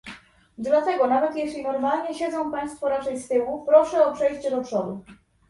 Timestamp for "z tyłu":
3.19-3.65